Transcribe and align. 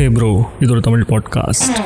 ஹே 0.00 0.08
bro 0.08 0.50
இது 0.60 0.70
ஒரு 0.70 0.80
Tamil 0.80 1.04
podcast 1.08 1.78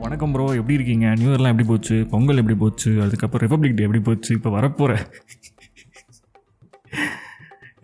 வணக்கம் 0.00 0.32
ப்ரோ 0.32 0.44
எப்படி 0.46 0.74
இருக்கீங்க? 0.74 1.14
நியூ 1.14 1.28
இயர்லாம் 1.28 1.50
எப்படி 1.50 1.64
போச்சு? 1.64 2.06
பொங்கல் 2.10 2.36
எப்படி 2.36 2.58
போச்சு? 2.58 3.02
அதுக்கப்புறம் 3.02 3.48
ரிப்பப்ளிக் 3.48 3.74
டே 3.74 3.82
எப்படி 3.82 4.02
போச்சு? 4.02 4.34
இப்போ 4.34 4.50
வரப்போகிற 4.50 5.06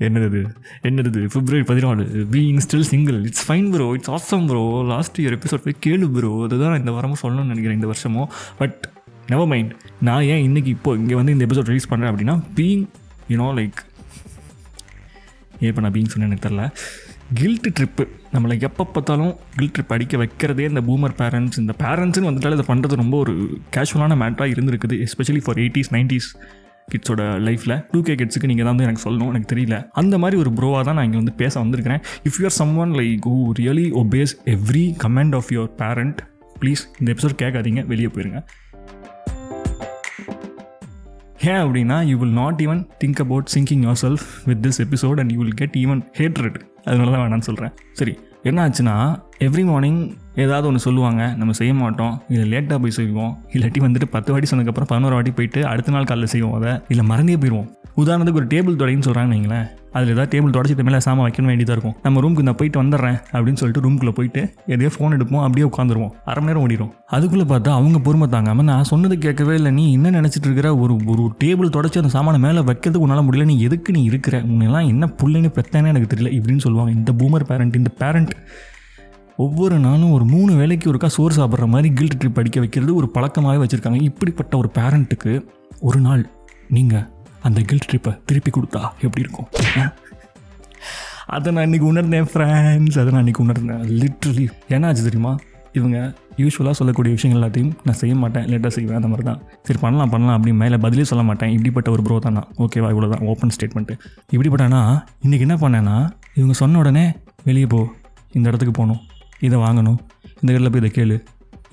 என்னது? 0.06 0.40
என்னது? 0.82 1.20
பிப்ரவரி 1.34 1.64
பதினாலு. 1.70 2.04
Being 2.34 2.60
still 2.64 2.86
single 2.90 3.18
it's 3.24 3.46
fine 3.48 3.70
bro 3.70 3.86
it's 3.92 4.10
awesome 4.10 4.46
bro 4.46 4.60
last 4.92 5.16
year 5.20 5.34
episode 5.38 5.64
போய் 5.64 5.80
கேளு 5.86 6.06
ப்ரோ 6.10 6.30
அதுதான் 6.45 6.70
நான் 6.70 6.78
இந்த 6.78 6.90
வாரமும் 6.90 7.20
சொல்லணும்னு 7.23 7.52
நினைக்கிறேன் 7.52 7.78
இந்த 7.80 7.86
வருஷமும். 7.86 8.28
பட் 8.59 8.76
நெவர் 9.28 9.46
மைண்ட் 9.46 9.73
நான் 10.00 10.23
ஏன் 10.23 10.42
இன்னைக்கு 10.42 10.70
இப்போ 10.70 10.95
இங்கே 10.95 11.14
வந்து 11.14 11.32
இந்த 11.32 11.46
எபிசோட் 11.46 11.70
ரிலீஸ் 11.73 11.90
பண்ணுறேன் 11.90 12.10
அப்படின்னா 12.12 12.37
பீயிங் 12.59 12.84
யூனோ 13.28 13.48
லைக் 13.59 13.80
ஏன் 15.60 15.68
இப்போ 15.68 15.80
நான் 15.80 15.92
பீயிங் 15.92 16.12
சொன்னேன் 16.12 16.30
எனக்கு 16.30 16.46
தெரில 16.48 16.65
கில்ட்டு 17.40 17.70
ட்ரிப்பு 17.78 18.04
நம்மளை 18.32 18.54
எப்போ 18.60 18.84
பார்த்தாலும் 18.84 19.32
கில்ட் 19.56 19.74
ட்ரிப் 19.76 19.92
அடிக்க 19.92 20.16
வைக்கிறதே 20.16 20.68
இந்த 20.68 20.80
பூமர் 20.80 21.16
பேரண்ட்ஸ் 21.18 21.59
இந்த 21.59 21.74
பேரண்ட்ஸ்னு 21.78 22.28
வந்துட்டாலே 22.28 22.56
இதை 22.59 22.66
பண்ணுறது 22.68 22.95
ரொம்ப 22.95 23.16
ஒரு 23.18 23.34
கேஷுவலான 23.76 24.16
மேட்டராக 24.23 24.54
இருந்திருக்குது 24.54 24.96
எஸ்பெஷலி 25.06 25.42
ஃபார் 25.45 25.59
எயிட்டிஸ் 25.59 25.92
நைன்டிஸ் 25.92 26.30
கிட்ஸோட 26.92 27.23
லைஃப்பில் 27.47 27.77
டூ 27.92 28.01
கே 28.09 28.15
கிட்ஸுக்கு 28.20 28.51
நீங்கள் 28.51 28.66
தான் 28.66 28.74
வந்து 28.74 28.87
எனக்கு 28.88 29.05
சொல்லணும் 29.06 29.30
எனக்கு 29.33 29.51
தெரியல. 29.55 29.79
அந்த 30.02 30.15
மாதிரி 30.23 30.38
ஒரு 30.45 30.52
ப்ரோவாக 30.60 30.83
தான் 30.88 30.96
நான் 30.98 31.09
இங்கே 31.09 31.20
வந்து 31.23 31.34
பேச 31.42 31.55
வந்திருக்கிறேன். 31.65 32.02
If 32.29 32.38
you're 32.41 32.56
someone 32.84 32.95
like 33.01 33.29
who 33.33 33.38
really 33.60 33.87
obeys 34.02 34.34
every 34.56 34.87
comment 35.05 35.37
of 35.41 35.51
your 35.56 35.70
parent 35.82 36.20
please 36.62 36.84
இந்த 37.01 37.09
எபிசோட் 37.15 37.37
கேட்காதீங்க 37.45 37.82
வெளியே 37.93 38.10
போயிருங்க. 38.15 38.40
ஏன் 41.51 41.60
அப்படின்னா 41.65 41.96
you 42.07 42.15
will 42.23 42.37
not 42.40 42.60
even 42.65 42.80
think 43.02 43.21
about 43.24 43.51
syncing 43.55 43.82
yourself 44.05 44.24
with 44.49 44.62
this 44.66 44.80
episode 44.84 45.21
and 45.23 45.32
you 45.34 45.38
will 45.43 45.59
get 45.60 45.77
even 45.82 46.01
hatred 46.21 46.57
அதனால 46.84 47.10
தான் 47.15 47.23
வேணாம்னு 47.24 47.46
சொல்கிறேன் 47.51 47.73
சரி 47.93 48.15
என்ன 48.42 48.68
ஆச்சுன்னா 48.68 48.96
எவ்ரி 49.38 49.64
மார்னிங் 49.64 50.14
ஏதாவது 50.34 50.66
ஒன்று 50.66 50.80
சொல்லுவாங்க 50.80 51.34
நம்ம 51.36 51.52
செய்ய 51.52 51.74
மாட்டோம் 51.74 52.22
இல்லை 52.28 52.44
லேட்டாக 52.52 52.78
போய் 52.78 52.90
செய்வோம் 52.90 53.44
இல்லாட்டி 53.52 53.80
வந்துட்டு 53.80 54.04
பத்து 54.10 54.32
வாட்டி 54.32 54.46
சொன்னதுக்கப்புறம் 54.50 54.86
பதினோரு 54.86 55.14
வாட்டி 55.14 55.30
போயிட்டு 55.30 55.66
அடுத்த 55.66 55.92
நாள் 55.92 56.04
காலையில் 56.04 56.30
செய்வோம் 56.30 56.62
அதை 56.62 56.80
இல்லை 56.88 57.06
மறந்தே 57.06 57.36
போயிடுவோம் 57.36 57.68
உதாரணத்துக்கு 57.96 58.32
ஒரு 58.32 58.46
டேபிள் 58.46 58.80
தொடங்கின்னு 58.80 59.06
சொல்கிறாங்க 59.06 59.32
வைங்களேன் 59.34 59.66
அதில் 59.92 60.10
ஏதாவது 60.10 60.30
டேபிள் 60.32 60.50
தொடச்சிட்டு 60.50 60.82
மேலே 60.82 61.00
சாமான் 61.00 61.30
வைக்கணும் 61.30 61.44
வேண்டியதாக 61.44 61.80
இருக்கும். 61.80 62.02
நம்ம 62.02 62.20
ரூமுக்கு 62.20 62.42
நான் 62.42 62.54
போயிட்டு 62.54 62.82
வந்துடுறேன் 62.82 63.16
அப்படின்னு 63.32 63.52
சொல்லிட்டு 63.52 63.88
ரூமுக்குள்ளே 63.88 64.10
போயிட்டு 64.10 64.54
எதையோ 64.66 64.91
ஃபோன் 64.98 65.16
எடுப்போம் 65.16 65.42
அப்படியே 65.42 65.66
உட்காந்துருவோம் 65.66 66.10
அரை 66.25 66.44
மணி 66.44 66.47
நேரம் 66.47 66.62
ஓடிடும் 66.62 66.91
அதுக்குள்ளே 67.06 67.44
பார்த்தா 67.44 67.69
அவங்க 67.69 67.98
பொறுமை 67.98 68.28
தாங்காமல் 68.28 68.64
நான் 68.64 68.84
சொன்னது 68.84 69.19
கேட்கவே 69.19 69.54
இல்லை 69.54 69.70
நீ 69.70 69.92
என்ன 69.92 70.10
நினச்சிட்டு 70.10 70.42
இருக்கிற 70.42 70.76
ஒரு 70.76 70.97
ஒரு 71.06 71.34
டேபிள் 71.44 71.72
தொடச்சி 71.76 71.97
அந்த 71.97 72.09
சாமானை 72.09 72.41
மேலே 72.41 72.60
வைக்கிறதுக்கு 72.60 73.04
உன்னால் 73.06 73.31
முடியல 73.31 73.44
நீ 73.44 73.60
எதுக்கு 73.60 73.92
நீ 73.92 74.03
இருக்கிற 74.03 74.42
உன்னெல்லாம் 74.42 74.88
என்ன 74.88 75.06
புள்ளைன்னு 75.06 75.48
பிரச்சனை 75.48 75.91
எனக்கு 75.91 76.16
தெரியல 76.16 76.32
இப்படின்னு 76.32 76.59
சொல்லுவாங்க. 76.59 76.92
இந்த 76.92 77.12
பூமர் 77.12 77.44
பேரண்ட் 77.44 77.75
இந்த 77.75 77.91
பேரண்ட் 77.98 78.28
ஒவ்வொரு 79.44 79.76
நாளும் 79.78 80.15
ஒரு 80.16 80.25
மூணு 80.25 80.53
வேலைக்கு 80.60 80.87
ஒருக்கா 80.93 81.09
சோறு 81.16 81.34
சாப்பிட்ற 81.34 81.66
மாதிரி 81.75 81.88
கில்ட் 81.98 82.16
ட்ரிப் 82.21 82.38
படிக்க 82.38 82.59
வைக்கிறது 82.62 82.93
ஒரு 83.00 83.09
பழக்கமாகவே 83.15 83.60
வச்சுருக்காங்க. 83.62 84.00
இப்படிப்பட்ட 84.10 84.56
ஒரு 84.62 84.71
பேரண்ட்டுக்கு 84.78 85.32
ஒரு 85.88 86.00
நாள் 86.06 86.22
நீங்கள் 86.76 87.06
அந்த 87.49 87.60
கில்ட் 87.60 87.88
ட்ரிப்பை 87.91 88.12
திருப்பி 88.28 88.50
கொடுத்தா 88.54 88.81
எப்படி 89.06 89.25
இருக்கும்? 89.25 89.49
அதை 91.37 91.53
நான் 91.54 91.66
இன்றைக்கி 91.69 91.87
உணர்ந்தேன் 91.93 92.28
ஃப்ரெண்ட்ஸ் 92.32 92.99
அதை 93.00 93.10
நான் 93.15 93.22
இன்றைக்கி 93.25 93.44
உணர்ந்தேன் 93.47 93.84
லிட்ரலி 94.00 94.47
என்ன 94.75 94.88
ஆச்சு 94.88 95.06
தெரியுமா? 95.09 95.32
இவங்க 95.78 95.99
யூஸ்வலாக 96.43 96.75
சொல்லக்கூடிய 96.78 97.12
விஷயங்கள் 97.16 97.41
எல்லாத்தையும் 97.41 97.72
நான் 97.87 97.99
செய்ய 98.00 98.15
மாட்டேன் 98.22 98.47
லேட்டாக 98.50 98.72
செய்வேன் 98.76 98.99
அந்த 98.99 99.10
மாதிரி 99.12 99.26
தான். 99.28 99.41
சரி 99.66 99.78
பண்ணலாம் 99.84 100.12
பண்ணலாம் 100.12 100.37
அப்படின்னு 100.38 100.60
மேலே 100.62 100.76
பதிலே 100.84 101.04
சொல்ல 101.10 101.22
மாட்டேன். 101.28 101.53
இப்படிப்பட்ட 101.56 101.89
ஒரு 101.95 102.03
ப்ரோ 102.06 102.19
தான் 102.27 102.37
நான். 102.39 102.49
ஓகேவா 102.65 102.91
இவ்வளோ 102.95 103.09
தான் 103.15 103.25
ஓப்பன் 103.33 103.55
ஸ்டேட்மெண்ட்டு 103.56 103.97
இப்படிப்பட்டனா 104.34 104.83
இன்றைக்கி 105.27 105.47
என்ன 105.49 105.59
பண்ணேன்னா 105.65 105.97
இவங்க 106.39 106.56
சொன்ன 106.62 106.78
உடனே 106.84 107.05
வெளியே 107.49 107.69
போ. 107.75 107.81
இந்த 108.37 108.49
இடத்துக்கு 108.49 108.75
போகணும் 108.81 109.00
இதை 109.47 109.59
வாங்கணும் 109.65 109.99
இந்த 110.41 110.49
இடத்துல 110.53 110.71
போய் 110.75 110.83
இதை 110.84 110.91
கேளு 110.99 111.16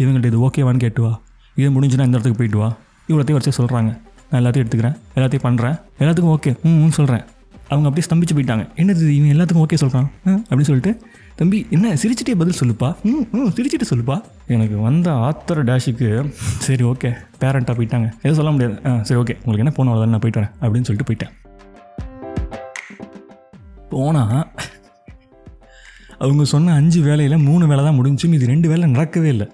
இவங்கள்ட்ட 0.02 0.32
இது 0.32 0.40
ஓகேவான்னு 0.48 0.84
கேட்டு 0.86 1.02
வா. 1.02 1.12
இது 1.56 1.70
முடிஞ்சுன்னா 1.76 2.06
இந்த 2.08 2.18
இடத்துக்கு 2.18 2.40
போயிட்டு 2.42 2.60
வா. 2.64 2.70
இவ்வளோத்தையும் 3.10 3.38
வரிசையாக 3.38 3.58
சொல்கிறாங்க 3.60 3.90
நான் 4.30 4.40
எல்லாத்தையும் 4.42 4.64
எடுத்துக்கிறேன் 4.64 4.96
எல்லாத்தையும் 5.18 5.46
பண்ணுறேன் 5.48 5.76
எல்லாத்துக்கும் 6.02 6.36
ஓகே 6.38 6.52
ம் 6.70 6.96
சொல்கிறேன் 7.00 7.24
அவங்க 7.70 7.88
அப்படியே 7.90 8.06
ஸ்தம்பிச்சு 8.08 8.36
போயிட்டாங்க. 8.38 8.64
என்னது 8.82 9.02
இது, 9.04 9.16
இவன் 9.18 9.32
எல்லாத்துக்கும் 9.36 9.64
ஓகே 9.66 9.78
சொல்கிறான் 9.84 10.08
அப்படின்னு 10.50 10.70
சொல்லிட்டு 10.72 10.92
தம்பி 11.40 11.58
என்ன 11.76 11.94
சிரிச்சிட்டே 12.02 12.36
பதில் 12.42 12.58
சொல்லுப்பா? 12.60 12.90
ம் 13.12 13.24
ம் 13.38 13.50
சிரிச்சிட்டு 13.56 13.88
சொல்லுப்பா. 13.92 14.16
எனக்கு 14.56 14.76
வந்த 14.88 15.08
ஆத்தர் 15.28 15.62
டேஷுக்கு 15.70 16.10
சரி 16.66 16.84
ஓகே 16.92 17.10
பேரண்ட்டாக 17.42 17.76
போயிட்டாங்க. 17.80 18.08
எதுவும் 18.22 18.40
சொல்ல 18.42 18.52
முடியாது. 18.56 18.76
ஆ 18.88 19.02
சரி 19.08 19.20
ஓகே 19.22 19.36
உங்களுக்கு 19.46 19.66
என்ன 19.66 19.74
போன 19.80 20.06
நான் 20.14 20.24
போயிட்டு 20.26 20.42
வரேன் 20.42 20.54
அப்படின்னு 20.62 20.88
சொல்லிட்டு 20.90 21.10
போயிட்டேன். 21.10 21.34
போனால் 23.90 24.38
அவங்க 26.24 26.44
சொன்ன 26.54 26.74
அஞ்சு 26.80 27.00
வேலையில் 27.08 27.44
மூணு 27.48 27.68
வேலை 27.68 27.84
தான் 27.84 27.98
முடிஞ்சு 28.00 28.30
இது 28.38 28.46
ரெண்டு 28.52 28.68
வேலை 28.72 28.92
நடக்கவே 28.96 29.30
இல்லை. 29.36 29.48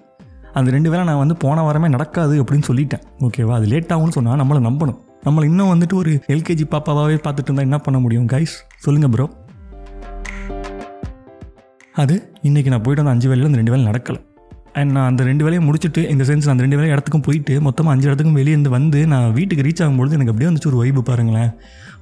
அந்த 0.58 0.68
ரெண்டு 0.76 0.90
வேலை 0.92 1.04
நான் 1.08 1.20
வந்து 1.22 1.36
போன 1.44 1.62
வாரமே 1.66 1.88
நடக்காது 1.88 2.34
அப்படின்னு 2.42 2.68
சொல்லிட்டேன். 2.70 3.04
ஓகேவா 3.26 3.54
அது 3.58 3.66
லேட் 3.72 3.92
ஆகும்னு 3.94 4.16
சொன்னால் 4.16 4.40
நம்மளை 4.42 4.60
நம்பணும். 4.68 4.98
நம்மளை 5.26 5.44
இன்னும் 5.44 5.72
வந்துட்டு 5.72 5.94
ஒரு 5.94 6.12
எல்கேஜி 6.34 6.64
பாப்பாவாகவே 6.74 7.18
பார்த்துட்டு 7.26 7.50
இருந்தால் 7.50 7.68
என்ன 7.68 7.78
பண்ண 7.78 7.98
முடியும் 8.04 8.28
கைஸ் 8.34 8.54
சொல்லுங்கள் 8.86 9.12
ப்ரோ 9.14 9.28
அது 12.02 12.14
இன்றைக்கி 12.48 12.70
நான் 12.72 12.84
போயிட்டு 12.84 13.02
வந்த 13.02 13.16
அஞ்சு 13.16 13.28
வேலையில் 13.28 13.50
அந்த 13.50 13.60
ரெண்டு 13.60 13.74
வேலை 13.74 13.86
நடக்கலை. 13.90 14.20
அண்ட் 14.74 14.90
நான் 14.90 15.06
அந்த 15.06 15.24
ரெண்டு 15.24 15.44
வேலையை 15.44 15.62
முடிச்சுட்டு 15.68 16.10
இந்த 16.10 16.24
சென்ஸ் 16.24 16.48
அந்த 16.48 16.62
ரெண்டு 16.64 16.76
வேலையும் 16.76 16.94
இடத்துக்கும் 16.96 17.24
போயிட்டு 17.26 17.60
மொத்தமாக 17.60 17.94
அஞ்சு 17.94 18.06
இடத்துக்கும் 18.06 18.34
வெளியே 18.34 18.52
இருந்து 18.52 18.70
வந்து 18.70 19.06
நான் 19.06 19.32
வீட்டுக்கு 19.32 19.64
ரீச் 19.64 19.82
ஆகும்போது 19.84 20.12
எனக்கு 20.12 20.32
அப்படியே 20.32 20.50
வந்துச்சு 20.50 20.66
ஒரு 20.66 20.76
வைப்பு 20.76 21.02
பாருங்களேன். 21.02 21.50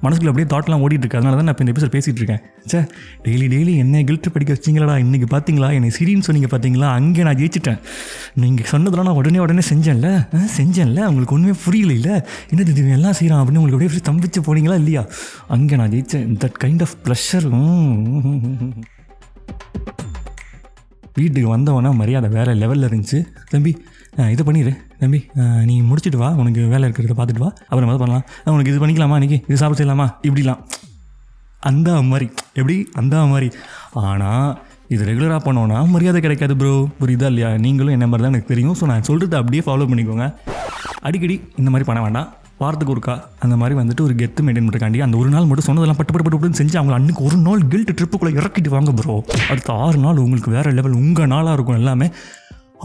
மனசுக்குள்ள 0.03 0.31
அப்படியே 0.31 0.47
தாட்லாம் 0.53 0.83
ஓடிட்டு 0.85 1.03
இருக்கு. 1.03 1.17
அதனால 1.17 1.35
தான் 1.35 1.43
நான் 1.43 1.53
இப்போ 1.53 1.65
இந்த 1.65 1.73
எபிசோட் 1.73 1.93
பேசிகிட்டு 1.95 2.21
இருக்கேன். 2.21 2.41
சே 2.65 2.79
டெய்லி 3.25 3.47
டெய்லி 3.53 3.75
என்ன 3.75 4.01
கில்ட்டு 4.01 4.29
படிக்க 4.29 4.53
வச்சிங்களடா? 4.53 4.95
இன்றைக்கி 5.05 5.27
பார்த்தீங்களா 5.31 5.73
என்னை 5.73 5.91
சிரின்னு 5.99 6.19
சொன்னீங்க 6.19 6.57
பார்த்தீங்களா 6.57 6.87
அங்கே 6.91 7.23
நான் 7.23 7.35
ஜெயிச்சிட்டேன். 7.35 7.79
நீங்கள் 8.33 8.65
சொன்னதெல்லாம் 8.65 9.05
நான் 9.05 9.15
உடனே 9.15 9.39
உடனே 9.39 9.59
செஞ்சேன்ல? 9.69 10.27
ஆ, 10.33 10.37
செஞ்சேன்ல? 10.57 11.05
உங்களுக்கு 11.05 11.35
ஒன்றுமே 11.35 11.57
புரியல 11.65 11.93
இல்லை 11.93 12.15
என்னது 12.51 12.67
இது 12.67 12.89
எல்லாம் 12.89 13.13
செய்கிறான் 13.13 13.43
அப்படின்னு 13.43 13.61
உங்களுக்கு 13.63 13.79
அப்படியே 13.79 14.05
தம்பிச்சு 14.09 14.41
போனீங்களா 14.47 14.77
இல்லையா? 14.77 15.07
அங்கே 15.47 15.75
நான் 15.75 15.89
ஜெயித்தேன் 15.89 16.37
தட் 16.45 16.59
கைண்ட் 16.63 16.81
ஆஃப் 16.81 16.95
ப்ளஷர் 17.05 17.47
வீட்டுக்கு 21.17 21.49
வந்தவொன்னே 21.55 21.91
மரியாதை 22.01 22.27
வேறு 22.35 22.51
லெவலில் 22.61 22.87
இருந்துச்சு. 22.89 23.19
தம்பி 23.53 23.71
இதை 24.33 24.43
பண்ணிடு 24.47 24.71
தம்பி 25.01 25.19
நீ 25.69 25.75
முடிச்சுட்டு 25.89 26.19
வா. 26.23 26.29
உனக்கு 26.41 26.61
வேலை 26.73 26.83
இருக்கிறத 26.87 27.15
பார்த்துட்டு 27.19 27.43
வா. 27.45 27.51
அப்புறம் 27.69 27.87
மாதிரி 27.89 28.01
பண்ணலாம். 28.03 28.25
உனக்கு 28.55 28.71
இது 28.73 28.81
பண்ணிக்கலாமா 28.83 29.17
இன்றைக்கி 29.19 29.39
இது 29.49 29.59
சாப்பிட 29.61 29.77
செய்யலாமா? 29.79 30.07
இப்படிலாம். 30.27 30.61
அந்த 31.69 31.89
மாதிரி. 32.11 32.27
எப்படி? 32.59 32.77
அந்த 33.01 33.15
மாதிரி. 33.31 33.49
ஆனால் 34.09 34.49
இது 34.93 35.03
ரெகுலராக 35.09 35.41
பண்ணோன்னா 35.47 35.79
மரியாதை 35.95 36.19
கிடைக்காது 36.23 36.53
ப்ரோ 36.61 36.73
புரியுதா 37.01 37.27
இல்லையா? 37.31 37.49
நீங்களும் 37.65 37.95
என்ன 37.97 38.05
மாதிரி 38.11 38.23
தான் 38.25 38.33
எனக்கு 38.33 38.51
தெரியும். 38.53 38.75
ஸோ 38.79 38.85
நான் 38.91 39.07
சொல்கிறத 39.09 39.35
அப்படியே 39.41 39.63
ஃபாலோ 39.67 39.87
பண்ணிக்கோங்க. 39.91 40.27
அடிக்கடி 41.07 41.35
இந்த 41.59 41.69
மாதிரி 41.73 41.87
பண்ண 41.89 42.01
வேண்டாம். 42.05 42.29
வாரத்துக்கு 42.61 42.93
ஒருக்கா 42.93 43.13
அந்த 43.39 43.55
மாதிரி 43.57 43.75
வந்துட்டு 43.77 44.03
ஒரு 44.03 44.15
கெத்து 44.15 44.43
மெயின்டைன் 44.43 44.65
பண்ணுறக்காண்டி 44.65 45.01
அந்த 45.01 45.15
ஒரு 45.17 45.29
நாள் 45.29 45.47
மட்டும் 45.47 45.67
சொன்னதெல்லாம் 45.67 45.99
பட்டு 45.99 46.13
பட்டு 46.15 46.31
பட்டு 46.35 46.59
செஞ்சு 46.59 46.77
அவங்க 46.77 46.95
அன்னைக்கு 46.97 47.23
ஒரு 47.23 47.37
நாள் 47.41 47.61
கில்ட் 47.67 47.93
ட்ரிப்புக்குள்ளே 47.97 48.33
இறக்கிட்டு 48.39 48.69
வாங்க 48.69 48.93
ப்ரோ 48.97 49.15
அடுத்த 49.49 49.71
ஆறு 49.83 49.99
நாள் 49.99 50.23
உங்களுக்கு 50.23 50.51
வேறு 50.51 50.71
லெவல் 50.77 50.97
உங்கள் 51.01 51.31
நாளாக 51.31 51.55
இருக்கும் 51.57 51.79
எல்லாமே. 51.79 52.07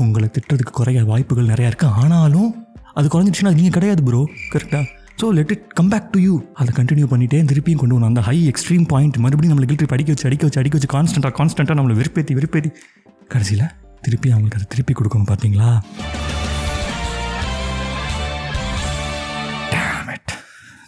உங்களை 0.01 0.29
திட்டுறதுக்கு 0.29 0.73
குறைய 0.75 1.03
வாய்ப்புகள் 1.07 1.51
நிறையா 1.51 1.69
இருக்குது 1.69 1.95
ஆனாலும் 2.01 2.49
அது 2.95 3.07
குறைஞ்சிடுச்சுன்னா 3.09 3.51
அது 3.51 3.61
நீங்கள் 3.61 3.77
கிடையாது 3.77 4.03
ப்ரோ 4.03 4.21
கரெக்டாக 4.53 4.85
so 5.21 5.29
let 5.33 5.53
it 5.55 5.67
come 5.73 5.89
back 5.89 6.11
to 6.11 6.21
you 6.21 6.35
அதை 6.55 6.71
கண்டினியூ 6.77 7.07
பண்ணிட்டே 7.13 7.39
திருப்பியும் 7.51 7.81
கொண்டு 7.81 7.95
வரணும். 7.95 8.11
அந்த 8.11 8.21
ஹை 8.21 8.37
எக்ஸ்ட்ரீம் 8.51 8.87
பாயிண்ட் 8.87 9.17
மறுபடியும் 9.19 9.55
நம்மளை 9.55 9.69
கில்ட்ரி 9.69 9.89
படிக்க 9.89 10.11
வச்சு 10.13 10.29
அடிக்க 10.29 10.45
வச்சு 10.47 10.61
அடிக்க 10.61 10.77
வச்சு 10.79 10.93
கான்ஸ்டண்ட்டாக 10.93 11.35
கான்ஸ்டண்ட்டாக 11.39 11.79
நம்மளை 11.79 11.97
விருப்பேற்றி 11.97 12.35
விருப்பேற்றி 12.35 12.73
கடைசியில் 13.29 13.67
திருப்பி 14.03 14.29
அவங்களுக்கு 14.31 14.59
அதை 14.59 14.69
திருப்பி 14.69 14.95
கொடுக்கணும் 14.95 15.31
பார்த்தீங்களா? 15.31 15.71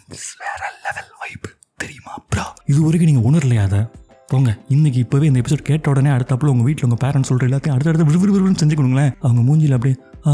This 0.09 0.25
வேற 0.41 0.61
லெவல் 0.83 1.09
வைப் 1.19 1.47
தெரியுமா 1.77 2.13
ப்ரோ 2.29 2.43
இது 2.65 2.79
வரைக்கும் 2.81 3.09
நீங்கள் 3.09 3.27
உணரலையா 3.27 3.63
அதை? 3.63 3.79
போங்க 4.27 4.49
இன்னைக்கு 4.67 4.99
இப்போவே 5.03 5.23
இந்த 5.23 5.39
எபிசோட் 5.39 5.61
கேட்ட 5.61 5.89
உடனே 5.89 6.09
அடுத்தப்பல 6.09 6.51
உங்கள் 6.53 6.65
வீட்டில் 6.65 6.85
உங்கள் 6.87 7.01
பேரண்ட்ஸ் 7.03 7.29
சொல்கிற 7.31 7.47
எல்லாத்தையும் 7.47 7.75
அடுத்தடுத்து 7.75 8.05
விறு 8.05 8.19
விறு 8.19 8.33
விறுன்னு 8.35 8.61
செஞ்சு 8.61 8.75
கொடுங்களேன் 8.75 9.13
அவங்க 9.19 9.41
மூஞ்சியில் 9.41 9.75
அப்படியே 9.77 9.95
ஆ 10.25 10.33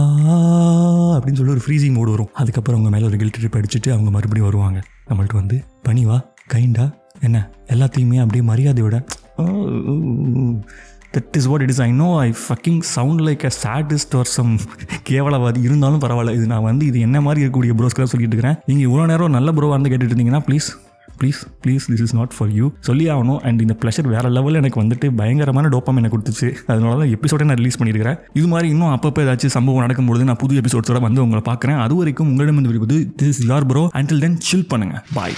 அப்படின்னு 1.16 1.34
சொல்லி 1.34 1.54
ஒரு 1.54 1.64
ஃப்ரீசிங் 1.66 1.96
மோடு 1.98 2.10
வரும். 2.10 2.30
அதுக்கப்புறம் 2.34 2.78
அவங்க 2.78 2.94
மேலே 2.96 3.08
ஒரு 3.10 3.18
கில்ட் 3.18 3.38
ட்ரிப் 3.38 3.58
அடிச்சுட்டு 3.60 3.90
அவங்க 3.92 4.12
மறுபடியும் 4.12 4.48
வருவாங்க. 4.50 4.80
நம்மள்ட்ட 5.10 5.34
வந்து 5.34 5.58
பணிவா 5.88 6.18
கைண்டா 6.54 6.86
என்ன 7.22 7.38
எல்லாத்தையுமே 7.68 8.18
அப்படியே 8.22 8.44
மரியாதையோட 8.52 8.96
that 11.18 11.38
is 11.42 11.50
what 11.52 11.66
it 11.66 11.74
is 11.76 11.84
I 11.88 11.90
know 12.04 12.10
I 12.26 12.30
fucking 12.46 12.82
sound 12.96 13.24
like 13.28 13.46
a 13.52 13.54
sadist 13.64 14.16
or 14.22 14.32
some 14.38 14.56
கேவலவாதி. 15.12 15.62
இருந்தாலும் 15.68 16.04
பரவாயில்ல. 16.08 16.34
இது 16.40 16.48
நான் 16.56 16.68
வந்து 16.72 16.86
இது 16.92 17.00
என்ன 17.10 17.18
மாதிரி 17.28 17.42
இருக்கக்கூடிய 17.44 17.76
ப்ரோஸ்க்கெல்லாம் 17.82 18.14
சொல்லிட்டு 18.16 18.36
இருக்கிறேன். 18.36 18.60
நீங்கள் 18.72 18.88
இவ்வளோ 18.90 19.06
நேரம் 19.14 19.38
நல்ல 19.38 19.52
ப்ரோவாக 19.60 19.78
இருந்து 19.78 19.92
கேட்டுட்டு 19.94 20.14
இருந்தீங்கன்னா 20.14 20.44
please 20.50 20.70
please 21.20 21.38
please 21.64 21.86
this 21.90 22.02
is 22.06 22.14
not 22.18 22.34
for 22.36 22.50
you 22.58 22.66
சொல்லி 22.88 23.06
ஆகணும். 23.14 23.38
அண்ட் 23.48 23.60
இந்த 23.66 23.76
ப்ளஷர் 23.82 24.08
வேறு 24.14 24.30
லெவலில் 24.38 24.60
எனக்கு 24.62 24.80
வந்துட்டு 24.82 25.08
பயங்கரமான 25.20 25.70
டோப்பம் 25.76 26.00
எனக்கு 26.02 26.16
கொடுத்துச்சு. 26.16 26.48
அதனால 26.72 26.98
தான் 27.02 27.12
எபிசோடே 27.18 27.48
நான் 27.50 27.60
ரிலீஸ் 27.62 27.80
பண்ணியிருக்கிறேன். 27.80 28.18
இது 28.40 28.48
மாதிரி 28.54 28.68
இன்னும் 28.74 28.92
அப்பப்போ 28.96 29.24
ஏதாச்சும் 29.26 29.56
சம்பவம் 29.58 29.86
நடக்கும்பொழுது 29.86 30.28
நான் 30.30 30.42
புது 30.44 30.60
எபிசோட்ஸோட 30.62 31.02
வந்து 31.08 31.24
உங்களை 31.26 31.44
பார்க்குறேன். 31.52 31.80
அது 31.86 31.96
வரைக்கும் 32.02 32.30
உங்களிடம் 32.34 32.60
வந்து 32.60 32.72
விரும்புது 32.74 32.98
திஸ் 33.22 33.32
இஸ் 33.34 33.42
யார் 33.54 33.68
ப்ரோ 33.72 33.86
அண்டில் 34.02 34.24
தென் 34.26 34.38
சில் 34.50 34.70
பண்ணுங்கள் 34.74 35.04
bye 35.20 35.38